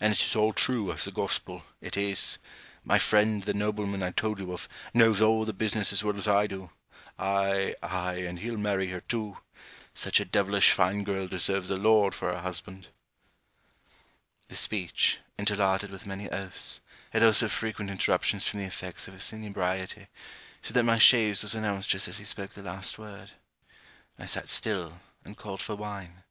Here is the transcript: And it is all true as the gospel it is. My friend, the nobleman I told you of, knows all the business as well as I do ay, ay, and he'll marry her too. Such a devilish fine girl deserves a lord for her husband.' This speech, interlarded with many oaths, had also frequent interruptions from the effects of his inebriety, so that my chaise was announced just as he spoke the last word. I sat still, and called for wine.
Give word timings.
And 0.00 0.12
it 0.12 0.22
is 0.22 0.36
all 0.36 0.52
true 0.52 0.92
as 0.92 1.04
the 1.06 1.10
gospel 1.10 1.64
it 1.80 1.96
is. 1.96 2.36
My 2.84 2.98
friend, 2.98 3.42
the 3.44 3.54
nobleman 3.54 4.02
I 4.02 4.10
told 4.10 4.38
you 4.38 4.52
of, 4.52 4.68
knows 4.92 5.22
all 5.22 5.46
the 5.46 5.54
business 5.54 5.94
as 5.94 6.04
well 6.04 6.18
as 6.18 6.28
I 6.28 6.46
do 6.46 6.68
ay, 7.18 7.74
ay, 7.82 8.16
and 8.16 8.38
he'll 8.40 8.58
marry 8.58 8.88
her 8.88 9.00
too. 9.00 9.38
Such 9.94 10.20
a 10.20 10.26
devilish 10.26 10.72
fine 10.72 11.04
girl 11.04 11.26
deserves 11.26 11.70
a 11.70 11.78
lord 11.78 12.14
for 12.14 12.30
her 12.34 12.40
husband.' 12.42 12.88
This 14.48 14.60
speech, 14.60 15.20
interlarded 15.38 15.90
with 15.90 16.04
many 16.04 16.28
oaths, 16.28 16.82
had 17.10 17.22
also 17.24 17.48
frequent 17.48 17.90
interruptions 17.90 18.46
from 18.46 18.58
the 18.60 18.66
effects 18.66 19.08
of 19.08 19.14
his 19.14 19.32
inebriety, 19.32 20.08
so 20.60 20.74
that 20.74 20.82
my 20.84 20.98
chaise 20.98 21.42
was 21.42 21.54
announced 21.54 21.88
just 21.88 22.08
as 22.08 22.18
he 22.18 22.24
spoke 22.26 22.50
the 22.50 22.62
last 22.62 22.98
word. 22.98 23.30
I 24.18 24.26
sat 24.26 24.50
still, 24.50 25.00
and 25.24 25.34
called 25.38 25.62
for 25.62 25.74
wine. 25.76 26.24